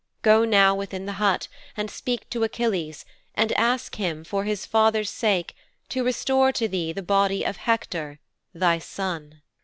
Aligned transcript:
Go 0.23 0.45
now 0.45 0.73
within 0.73 1.05
the 1.05 1.11
hut 1.21 1.47
and 1.77 1.87
speak 1.91 2.27
to 2.31 2.43
Achilles 2.43 3.05
and 3.35 3.51
ask 3.51 3.97
him, 3.97 4.23
for 4.23 4.45
his 4.45 4.65
father's 4.65 5.11
sake, 5.11 5.53
to 5.89 6.03
restore 6.03 6.51
to 6.53 6.67
thee 6.67 6.91
the 6.91 7.03
body 7.03 7.43
of 7.43 7.57
Hector, 7.57 8.19
thy 8.51 8.79
son."' 8.79 9.43